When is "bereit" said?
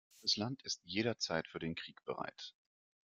2.05-2.55